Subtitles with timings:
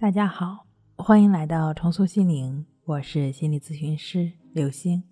[0.00, 0.64] 大家好，
[0.96, 5.04] 欢迎来到重塑心灵，我是心理咨询师刘星。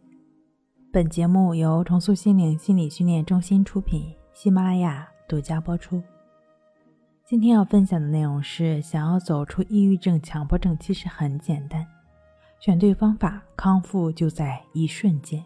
[0.91, 6.03] 本节目由重塑心灵心理训练中心出品，喜马拉雅独家播出。
[7.23, 11.87] 今天要分享的内容是：想要走出抑郁症、强迫症，其实很简单，
[12.59, 15.45] 选对方法，康复就在一瞬间。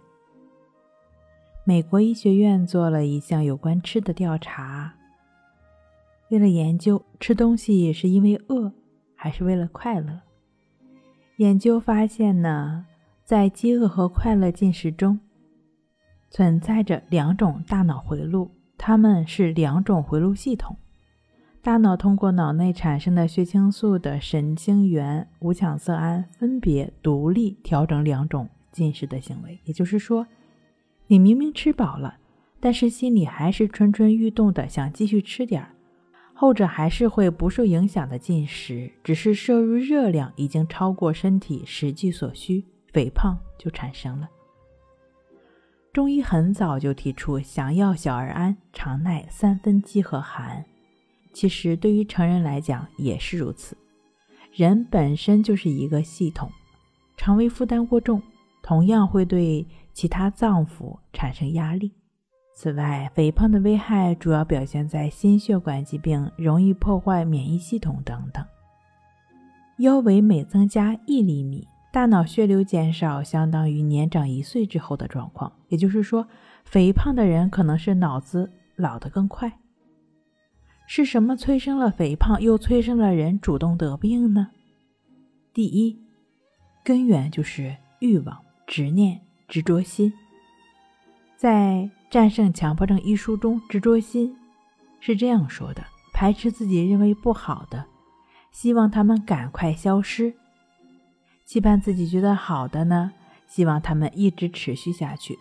[1.65, 4.95] 美国医学院做了一项有关吃的调查，
[6.29, 8.73] 为了研究吃东西是因为饿。
[9.23, 10.19] 还是为了快乐。
[11.37, 12.85] 研究发现呢，
[13.25, 15.21] 在饥饿和快乐进食中，
[16.29, 20.77] 存在着两种大脑回路，它们是两种回路系统。
[21.63, 29.57] 大脑通过脑内产生的血清素的神经元五羟色胺，分别独立调整两种进食的行为。
[29.63, 30.27] 也就是说，
[31.07, 32.17] 你明明吃饱了，
[32.59, 35.69] 但是心里还是蠢蠢欲动的，想继续吃点儿。
[36.43, 44.29] 后者还是会不受影响的进食，只是摄入热量已经超过身体实际所需，肥胖就产生了。
[45.93, 50.65] 中医很早就提出，想要小儿安，常耐三分饥和寒。
[51.33, 53.77] 其实对于成人来讲也是如此。
[54.53, 56.51] 人本身就是一个系统，
[57.17, 58.21] 肠胃负担过重，
[58.65, 61.93] 同样会对其他脏腑产生压力。
[62.55, 68.45] 此外，肥胖的危害主要表现在心血管疾病、容易破坏免疫系统等等。
[69.79, 75.51] 腰围每增加一厘米，大脑血流减少，相当于年长一岁之后的状况。
[75.69, 76.29] 也就是说，
[76.65, 79.51] 肥胖的人可能是脑子老得更快。
[80.87, 84.49] 是什么催生了肥胖，又催生了人主动得病呢？
[85.55, 85.99] 第一，
[86.85, 90.13] 根源就是欲望、执念、执着心，
[91.43, 91.91] 在。
[92.15, 94.37] 《战胜强迫症》一书中，执着心
[95.01, 97.87] 是这样说的：排斥自己认为不好的，
[98.51, 100.35] 希望他们赶快消失；
[101.47, 103.13] 期盼自己觉得好的呢，
[103.47, 105.39] 希望他们一直持续下去。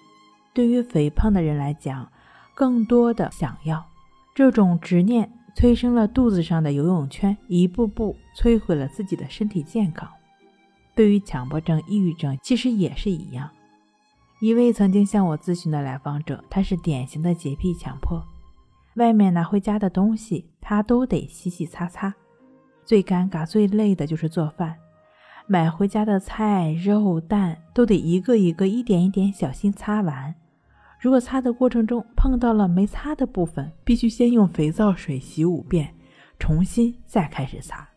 [0.54, 2.10] 对于肥胖的人来讲，
[2.56, 3.86] 更多的想要
[4.34, 10.10] 这种执念，催生了肚子上的游泳圈，一步步摧毁了自己的身体健康。
[10.96, 13.50] 对于强迫症、抑郁症，其实也是一样。
[14.42, 18.26] 一位曾经向我咨询的来访者，他是典型的洁癖强迫，
[18.96, 22.12] 外面拿回家的东西他都得洗洗擦擦。
[22.84, 24.76] 最尴尬、最累的就是做饭，
[25.46, 30.34] 买回家的菜、肉、蛋都得一个一个、一点一点小心擦完。
[31.00, 35.94] 如果擦的过程中碰到了没擦的部分，必须先用肥皂水洗五遍，
[36.40, 37.88] 重新再开始擦。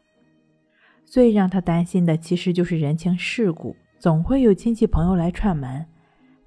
[1.06, 5.86] 最让他担心的其实就是人情世故，总会有亲戚朋友来串门。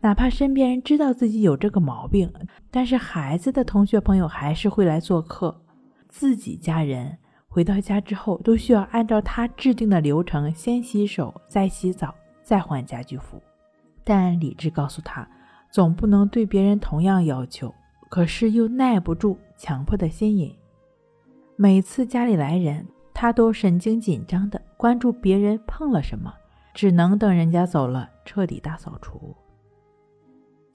[0.08, 2.32] 哪怕身边人知道自己有这个毛病，
[2.72, 5.54] 但是孩子的同学朋友还是会来做客。
[6.08, 7.18] 自己家人
[7.50, 13.38] 回到家之后，都需要按照他制定的流程，先洗手，再洗澡，再换家居服。
[14.06, 15.28] 但理智告诉他，
[15.70, 17.76] 总不能对别人同样要求，
[18.08, 20.56] 可是又耐不住强迫的心瘾。
[21.58, 26.34] 每次家里来人，他都神经紧张的关注别人碰了什么，
[26.74, 29.36] 只能等人家走了，彻底大扫除。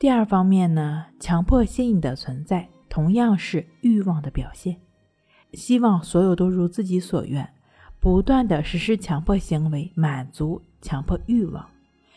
[0.02, 4.76] 第二方面呢，强迫心瘾的存在同样是欲望的表现，
[5.52, 7.48] 希望所有都如自己所愿，
[8.00, 11.64] 不断的实施强迫行为，满足强迫欲望。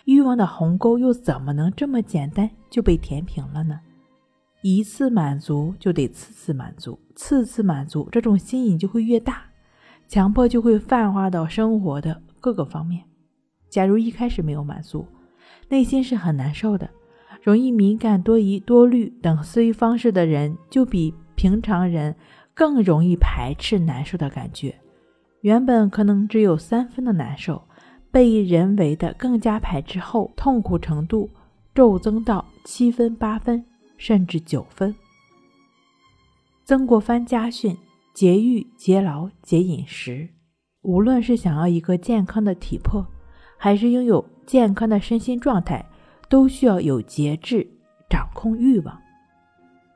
[0.06, 3.79] 欲望的鸿沟又怎么能这么简单就被填平了呢？
[4.63, 9.44] 一次满足就得次次满足，次次满足，这种心瘾就会越大，
[10.07, 13.03] 强迫就会泛化到生活的各个方面。
[13.69, 15.06] 假如一开始没有满足，
[15.69, 16.90] 内心是很难受的。
[17.45, 22.16] 容易敏感、多疑、多虑等思维方式的人，就比平常人
[22.56, 24.73] 更容易排斥难受的感觉。
[25.41, 27.61] 原本可能只有三分的难受，
[28.09, 31.29] 被人为的更加排斥后，痛苦程度
[31.75, 33.63] 骤增到七分、八分，
[33.95, 34.95] 甚至九分。
[36.63, 37.78] 曾国藩家训：
[38.11, 40.28] 节欲、节劳、节饮食。
[40.81, 43.05] 无论是想要一个健康的体魄，
[43.55, 45.85] 还是拥有健康的身心状态。
[46.29, 47.67] 都需要有节制，
[48.09, 49.01] 掌控欲望。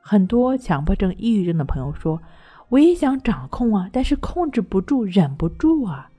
[0.00, 2.20] 很多强迫症、抑郁症的朋友说
[2.68, 6.10] ：“我也想掌控啊，但是控制不住，忍不住啊。”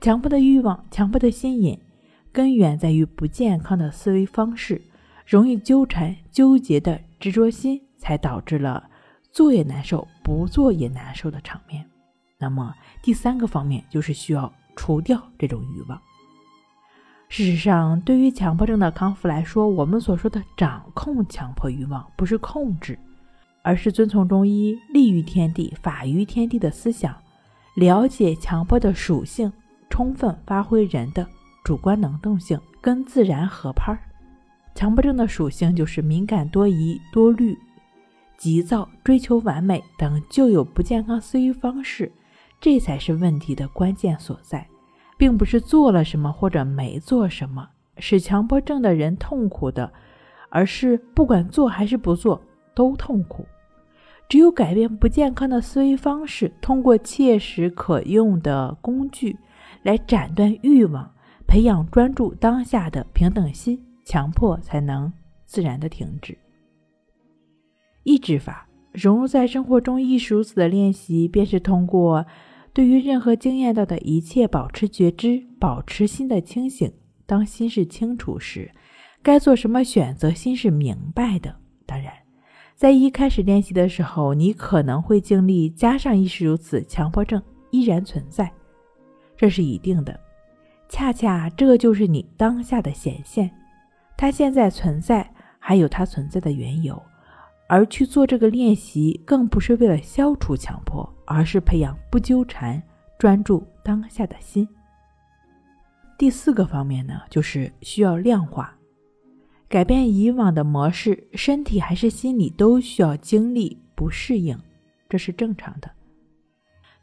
[0.00, 1.78] 强迫的欲望、强迫的心瘾，
[2.32, 4.82] 根源在于不健康的思维方式，
[5.26, 8.88] 容易纠缠、纠结的执着心，才导致了
[9.30, 11.84] 做也难受、不做也难受的场面。
[12.38, 16.00] 那么第三个方面就是需要除掉这种欲望。
[17.32, 22.98] 事实上，对于强迫症的康复来说，我们所说的掌控强迫欲望，不是控制，
[23.62, 27.16] 而是遵从中医“利于天地，法于天地”的思想，
[27.74, 29.50] 了解强迫的属性，
[29.88, 31.26] 充分发挥人的
[31.64, 33.98] 主观能动性，跟自然合拍儿。
[34.74, 37.56] 强迫症的属性就是敏感多疑、多虑、
[38.36, 42.12] 急躁、追求完美等旧有不健康思维方式，
[42.60, 44.66] 这才是问题的关键所在，
[45.22, 49.92] 并不是做了什么或者没做什么使强迫症的人痛苦的，
[50.48, 52.42] 而是不管做还是不做
[52.74, 53.46] 都痛苦。
[54.28, 59.38] 只有改变不健康的思维方式，通过切实可用的工具
[59.84, 61.08] 来斩断欲望，
[61.46, 63.80] 培养专注当下的平等心。
[64.04, 65.12] 强迫才能
[65.44, 66.36] 自然的停止。
[68.02, 72.26] 抑制法融入在生活中亦是如此的练习，便是通过
[72.74, 76.90] 对于任何经验到的一切保持觉知，保持心的清醒。
[77.26, 78.70] 当心是清楚时，
[79.22, 81.54] 该做什么选择，心是明白的。
[81.84, 82.12] 当然，
[82.74, 87.40] 在一开始练习的时候，你可能会经历，加上亦是如此，强迫症
[87.70, 88.50] 依然存在，
[89.36, 90.18] 这是一定的。
[90.88, 93.50] 恰恰这就是你当下的显现。
[94.16, 97.00] 它现在存在，还有它存在的缘由，
[97.68, 102.82] 而去做这个练习，更不是为了消除强迫，而是培养不纠缠、
[103.18, 104.68] 专注当下的心。
[106.18, 108.76] 第四个方面呢，就是需要量化，
[109.68, 114.56] 改变以往的模式，身体还是心理都需要经历不适应，
[115.08, 115.90] 这是正常的。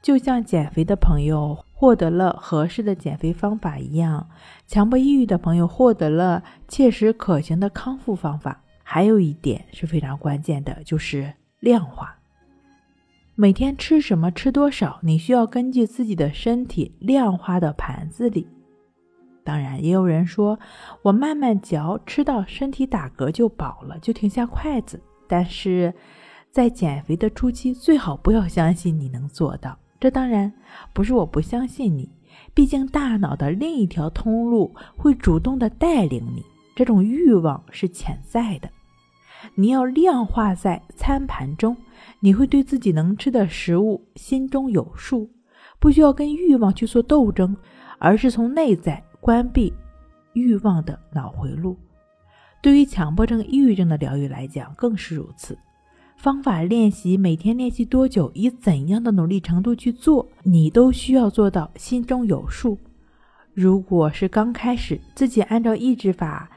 [0.01, 4.29] 就像减肥的朋友获得了合适的减肥方法一样，
[4.67, 8.63] 强迫抑郁的朋友获得了切实可行的康复方法。
[8.81, 12.18] 还有一点是非常关键的，就是量化。
[13.41, 18.45] 每天吃什么，吃多少，你需要根据自己的身体量化到盘子里。
[19.45, 20.59] 当然，也有人说
[21.03, 25.01] 我慢慢嚼，吃到身体打嗝就饱了，就停下筷子。
[25.25, 25.93] 但是
[26.51, 29.79] 在减肥的初期，最好不要相信你能做到。
[30.01, 30.51] 这当然
[30.91, 32.09] 不是我不相信你，
[32.53, 36.43] 毕竟大脑的另一条通路会主动的带领你，
[36.75, 38.69] 这种欲望是潜在的。
[39.55, 41.75] 你要量化在餐盘中，
[42.19, 45.29] 你会对自己能吃的食物心中有数，
[45.79, 47.55] 不需要跟欲望去做斗争，
[47.97, 49.73] 而是从内在关闭
[50.33, 51.77] 欲望的脑回路。
[52.61, 55.57] 对于强迫症、抑郁症的疗愈来讲，更是如此。
[56.17, 62.77] 方法练习，每天练习多久，以怎样的努力程度去做，你都需要做到心中有数。
[63.53, 66.49] 如果是刚开始，自己按照意志法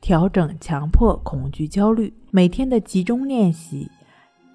[0.00, 3.90] 调整强迫、恐惧、焦虑，每天的集中练习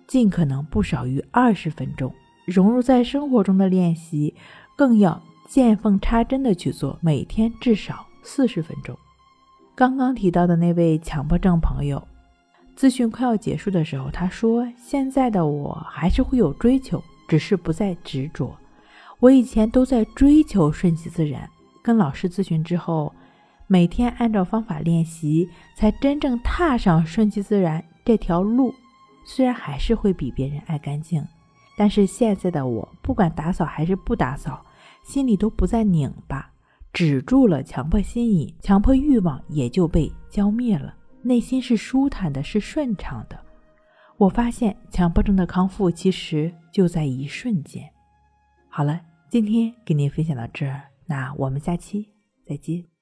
[0.08, 2.14] 尽可能不少于二十分钟。
[2.46, 4.34] 融入在生活中的练习，
[4.76, 8.98] 更要见缝插针的去做，每天至少四十分钟。
[9.74, 12.02] 刚刚提到的那位强迫症朋友。
[12.78, 18.54] 咨询快要结束的时候，他说：“现在的我还是会有追求，只是不再执着。
[19.20, 21.50] 我以前都在追求顺其自然，
[21.82, 23.14] 跟老师咨询之后，
[23.68, 28.74] 每天按照方法练习，才真正踏上顺其自然这条路。
[29.26, 31.26] 虽然还是会比别人爱干净，
[31.76, 34.64] 但是现在的我，不管打扫还是不打扫，
[35.04, 36.52] 心里都不再拧巴，
[36.94, 43.40] 止住了强迫心瘾，强迫欲望也就被浇灭了。”内心是舒坦的，是顺畅的。
[44.18, 47.84] 我发现强迫症的康复其实就在一瞬间。
[48.70, 52.08] 好了，今天给您分享到这儿，那我们下期
[52.48, 52.95] 再见。